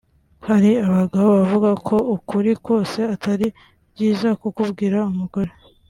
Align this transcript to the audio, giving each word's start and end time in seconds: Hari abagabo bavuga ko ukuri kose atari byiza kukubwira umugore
Hari 0.47 0.71
abagabo 0.87 1.27
bavuga 1.39 1.69
ko 1.87 1.95
ukuri 2.15 2.51
kose 2.65 2.99
atari 3.15 3.47
byiza 3.91 4.29
kukubwira 4.41 4.97
umugore 5.11 5.51